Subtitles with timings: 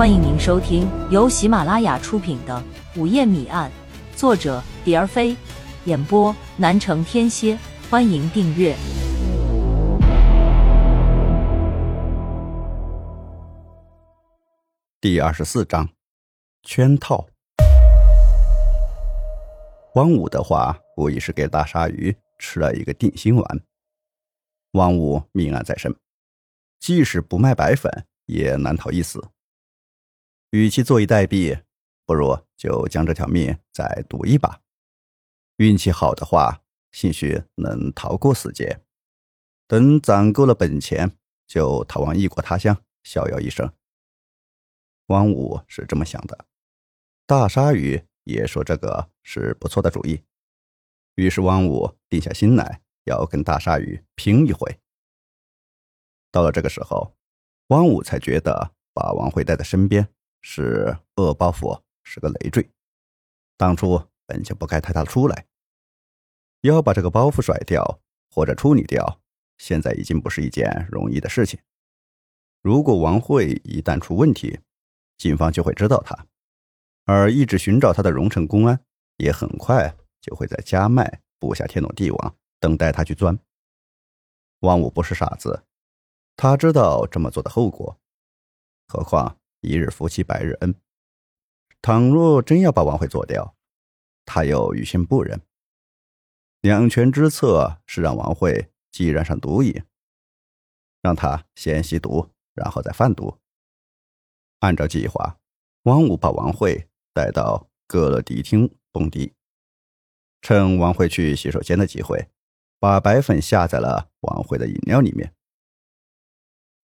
[0.00, 2.64] 欢迎您收听由喜马拉雅出品的
[2.98, 3.70] 《午夜谜案》，
[4.18, 5.36] 作者蝶儿飞，
[5.84, 7.54] 演播南城天蝎。
[7.90, 8.74] 欢迎订阅
[15.02, 15.86] 第二十四章
[16.62, 17.26] 圈套。
[19.96, 23.60] 汪武的话无疑是给大鲨鱼吃了一个定心丸。
[24.72, 25.94] 汪武命案在身，
[26.78, 27.92] 即使不卖白粉，
[28.24, 29.22] 也难逃一死。
[30.50, 31.62] 与其坐以待毙，
[32.04, 34.60] 不如就将这条命再赌一把。
[35.56, 38.80] 运气好的话，兴许能逃过死劫；
[39.66, 41.16] 等攒够了本钱，
[41.46, 43.72] 就逃往异国他乡，逍遥一生。
[45.06, 46.46] 汪武是这么想的，
[47.26, 48.04] 大鲨鱼。
[48.24, 50.22] 也说这个是不错的主意，
[51.14, 54.78] 于是汪武定下心来要跟大鲨鱼拼一回。
[56.30, 57.16] 到了这个时候，
[57.68, 60.06] 汪武才觉得把王慧带在身边
[60.40, 62.70] 是恶包袱，是个累赘。
[63.56, 65.46] 当初本就不该带他出来，
[66.62, 69.20] 要把这个包袱甩掉或者处理掉，
[69.58, 71.60] 现在已经不是一件容易的事情。
[72.62, 74.60] 如果王慧一旦出问题，
[75.16, 76.26] 警方就会知道他。
[77.06, 78.84] 而一直寻找他的荣城公安，
[79.16, 83.38] 也很快就会在加麦布下天罗地网，等待他去钻。
[84.60, 85.64] 王武不是傻子，
[86.36, 87.98] 他知道这么做的后果。
[88.86, 90.74] 何况一日夫妻百日恩，
[91.82, 93.56] 倘若真要把王慧做掉，
[94.24, 95.40] 他又于心不忍。
[96.60, 99.82] 两全之策是让王慧既染上毒瘾，
[101.00, 103.38] 让他先吸毒，然后再贩毒。
[104.60, 105.38] 按照计划，
[105.82, 106.86] 王武把王慧。
[107.12, 109.34] 带到歌乐迪厅蹦迪，
[110.40, 112.30] 趁王慧去洗手间的机会，
[112.78, 115.34] 把白粉下在了王慧的饮料里面。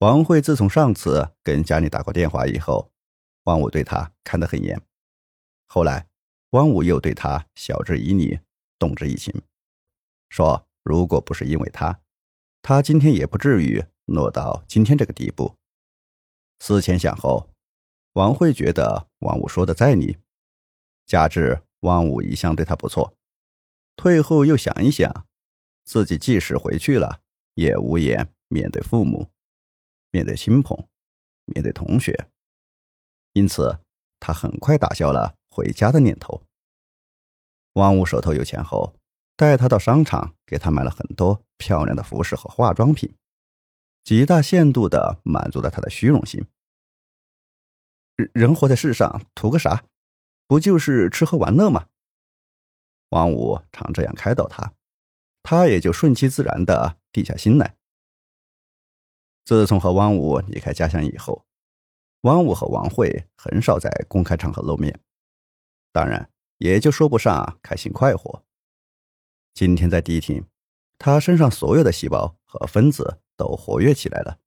[0.00, 2.92] 王慧自从上次跟家里打过电话以后，
[3.44, 4.78] 汪武对她看得很严。
[5.66, 6.06] 后来，
[6.50, 8.40] 汪武又对她晓之以理，
[8.78, 9.42] 动之以情，
[10.28, 12.00] 说如果不是因为他，
[12.60, 15.56] 他今天也不至于落到今天这个地步。
[16.60, 17.50] 思前想后。
[18.12, 20.16] 王慧觉得王武说的在理，
[21.04, 23.14] 加之汪武一向对她不错，
[23.94, 25.26] 退后又想一想，
[25.84, 27.20] 自己即使回去了，
[27.56, 29.28] 也无颜面对父母，
[30.16, 30.88] 面对亲朋，
[31.44, 32.30] 面对同学，
[33.34, 33.80] 因此
[34.18, 36.42] 他很快打消了回家的念头。
[37.74, 38.96] 王五手头有钱后，
[39.36, 43.14] 带他到商场，给他买了很多漂亮的服饰和化妆品，
[44.04, 46.46] 极大限度的满足了他的虚荣心。
[48.32, 49.84] 人活在世上，图个啥？
[50.46, 51.88] 不就是吃喝玩乐吗？
[53.10, 54.72] 王五常这样开导他，
[55.42, 57.75] 他也就顺其自然的定下心来。
[59.46, 61.46] 自从和汪武离开家乡以后，
[62.22, 64.98] 汪武和王慧很少在公开场合露面，
[65.92, 68.42] 当然也就说不上开心快活。
[69.54, 70.44] 今天在迪厅，
[70.98, 74.40] 他身上所有的细胞和分子都活跃起来了。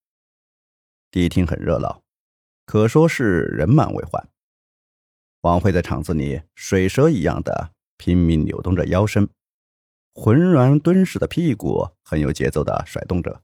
[1.10, 2.04] 迪厅很热闹。
[2.66, 4.30] 可说是人满为患。
[5.42, 9.28] 王慧在场子里水蛇一样的拼命扭动着腰身，
[10.14, 13.42] 浑圆敦实的屁股很有节奏的甩动着。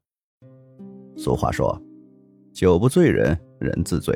[1.18, 1.82] 俗话说
[2.54, 4.14] ：“酒不醉人人自醉，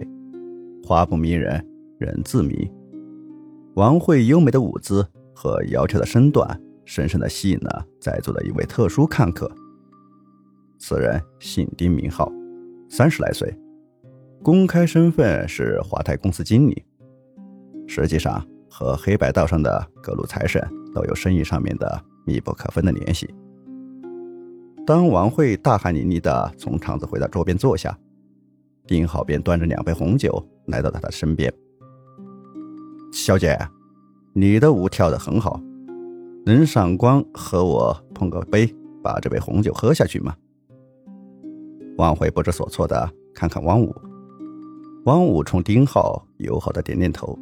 [0.83, 1.65] 花不迷人
[1.97, 2.69] 人自迷。”
[3.75, 9.49] 王慧优美的舞姿和窈窕的身段，深深的吸引了在座的一位特殊看客。
[10.77, 12.31] 此人姓丁，名浩，
[12.89, 13.53] 三十来岁。
[14.41, 16.83] 公开身份是华泰公司经理，
[17.87, 23.29] 实际上和黑白道上的各路财神都有生意上面的密不可分的联系。
[24.89, 27.95] 当王慧大汗淋漓的从场子回到桌边坐下，
[28.87, 31.53] 丁浩便端着两杯红酒来到他的身边
[33.13, 33.55] ：“小姐，
[34.33, 35.61] 你的舞跳得很好，
[36.43, 38.67] 能赏光和我碰个杯，
[39.03, 40.35] 把这杯红酒喝下去吗？”
[41.99, 43.95] 王慧不知所措的看看汪武。
[45.05, 47.37] 汪武冲丁浩友好的点点头，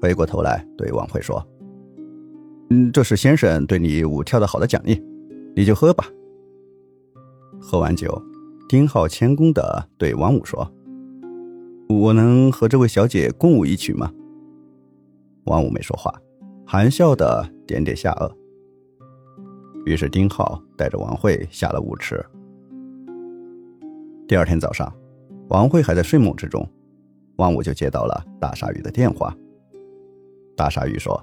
[0.00, 1.44] 回过头来对王慧说
[2.70, 5.02] ：“嗯，这是先生对你舞跳的好的奖励，
[5.56, 6.06] 你就喝吧。”
[7.66, 8.22] 喝完酒，
[8.68, 10.70] 丁浩谦恭的对王五说
[11.88, 14.12] ：“我能和这位小姐共舞一曲吗？”
[15.46, 16.14] 王五没说话，
[16.66, 18.30] 含笑的点点下颚。
[19.86, 22.22] 于是丁浩带着王慧下了舞池。
[24.28, 24.92] 第二天早上。
[25.48, 26.66] 王慧还在睡梦之中，
[27.36, 29.36] 王五就接到了大鲨鱼的电话。
[30.56, 31.22] 大鲨鱼说：“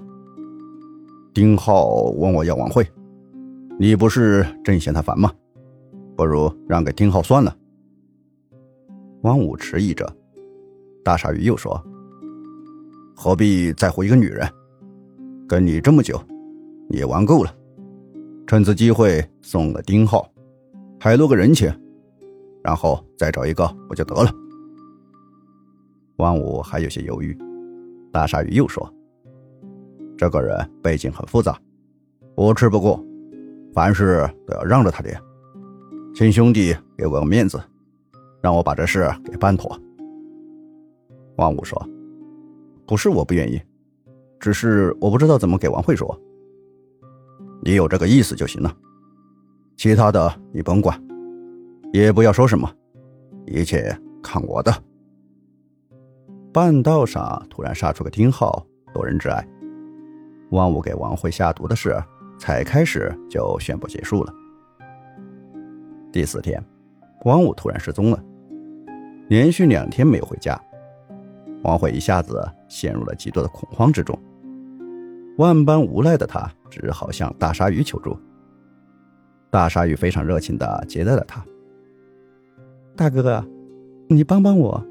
[1.34, 2.86] 丁浩问我要王慧，
[3.80, 5.32] 你不是正嫌他烦吗？
[6.16, 7.56] 不如让给丁浩算了。”
[9.22, 10.10] 王武迟疑着
[11.04, 11.80] ：“大鲨鱼又说
[13.14, 14.48] ：“何必在乎一个女人？
[15.48, 16.20] 跟你这么久，
[16.88, 17.54] 你玩够了。
[18.46, 20.28] 趁此机会送个丁浩，
[20.98, 21.72] 还落个人情，
[22.62, 24.30] 然后再找一个不就得了？”
[26.16, 27.36] 汪武还有些犹豫，
[28.12, 28.92] 大鲨鱼又说
[30.18, 31.58] ：“这个人背景很复杂，
[32.34, 33.02] 我吃不过，
[33.72, 35.20] 凡事都要让着他点。
[36.14, 37.60] 请兄弟给我个面子，
[38.40, 39.80] 让我把这事给办妥。”
[41.38, 41.82] 汪武说
[42.86, 43.60] ：“不是我不愿意，
[44.38, 46.20] 只是我不知道怎么给王慧说。
[47.62, 48.76] 你有这个意思就行了，
[49.76, 51.02] 其他的你甭管，
[51.92, 52.70] 也不要说什么，
[53.46, 54.72] 一切看我的。”
[56.52, 59.46] 半道上突然杀出个丁浩，夺人之爱。
[60.50, 61.98] 万武给王慧下毒的事
[62.38, 64.34] 才开始就宣布结束了。
[66.12, 66.62] 第四天，
[67.24, 68.22] 汪武突然失踪了，
[69.28, 70.60] 连续两天没有回家。
[71.62, 74.18] 王慧一下子陷入了极度的恐慌之中，
[75.38, 78.14] 万般无奈的他只好向大鲨鱼求助。
[79.50, 81.42] 大鲨鱼非常热情地接待了他。
[82.94, 83.42] 大哥哥，
[84.08, 84.86] 你帮帮我，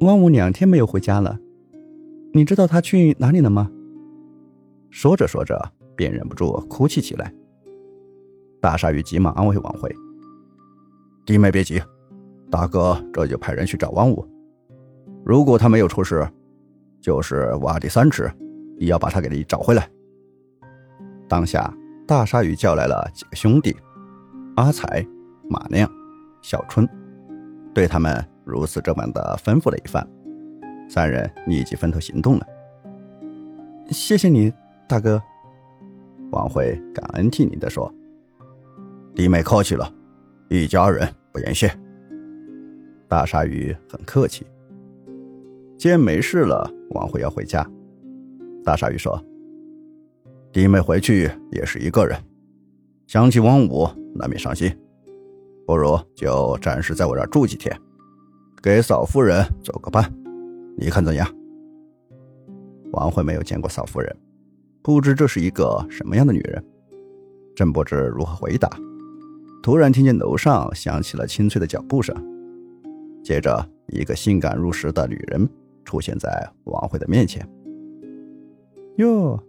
[0.00, 1.36] 汪武两天没有回家了，
[2.32, 3.68] 你知道他去哪里了吗？
[4.90, 5.60] 说着说着，
[5.96, 7.34] 便忍不住哭泣起来。
[8.60, 9.92] 大鲨鱼急忙安慰王慧
[11.26, 11.82] ：“弟妹别急，
[12.48, 14.24] 大哥这就派人去找汪武。”
[15.26, 16.24] 如果他没有出事，
[17.00, 18.30] 就是挖地三尺，
[18.78, 19.90] 也要把他给你找回来。
[21.28, 21.74] 当下，
[22.06, 23.76] 大鲨鱼叫来了几个兄弟，
[24.54, 25.04] 阿才、
[25.50, 25.90] 马亮、
[26.42, 26.88] 小春，
[27.74, 30.08] 对他们如此这般的吩咐了一番，
[30.88, 32.46] 三人立即分头行动了。
[33.90, 34.52] 谢谢你，
[34.88, 35.20] 大哥。
[36.30, 37.92] 王慧感恩涕零地说
[39.14, 39.92] ：“弟妹客气了，
[40.48, 41.70] 一家人不言谢。”
[43.08, 44.46] 大鲨鱼很客气。
[45.78, 47.68] 见没事了，王慧要回家。
[48.64, 49.22] 大鲨鱼说
[50.50, 52.18] ：“弟妹回去也是一个人，
[53.06, 54.74] 想起王五难免伤心，
[55.66, 57.78] 不如就暂时在我这儿住几天，
[58.62, 60.10] 给嫂夫人做个伴，
[60.76, 61.28] 你看怎样？”
[62.92, 64.16] 王慧没有见过嫂夫人，
[64.82, 66.64] 不知这是一个什么样的女人，
[67.54, 68.70] 正不知如何回答，
[69.66, 72.14] 突然听见楼上响起了清脆的脚步声，
[73.24, 75.48] 接着一个性感入时的女人。
[75.84, 77.44] 出现在王慧的面前。
[78.98, 79.42] 哟，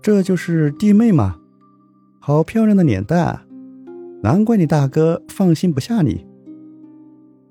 [0.00, 1.40] 这就是弟妹吗？
[2.20, 3.40] 好漂亮的脸蛋，
[4.22, 6.24] 难怪你大哥放心不下你。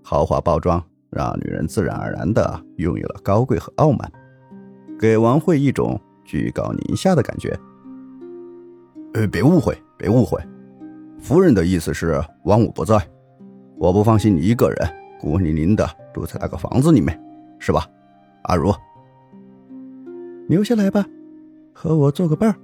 [0.02, 4.10] 豪华包装让女人自然而然的拥有了高贵和傲慢，
[4.98, 7.54] 给王慧一种居高临下的感觉。
[9.14, 10.42] 呃，别误会，别误会，
[11.20, 12.96] 夫人的意思是王五不在，
[13.78, 14.78] 我不放心你一个人
[15.20, 17.20] 孤零零的住在那个房子里面，
[17.60, 17.86] 是吧？
[18.44, 18.74] 阿如，
[20.48, 21.06] 留下来吧，
[21.74, 22.56] 和我做个伴儿。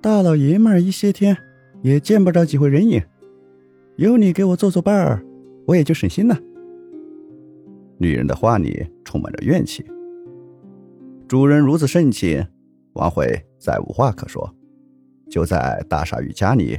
[0.00, 1.36] 大老爷们儿一些天
[1.82, 3.02] 也见不着几回人影，
[3.96, 5.22] 有你给我做做伴儿，
[5.66, 6.38] 我也就省心了。
[7.98, 9.84] 女人的话里充满着怨气。
[11.28, 12.46] 主人如此盛情，
[12.94, 14.54] 王慧再无话可说，
[15.28, 16.78] 就在大傻鱼家里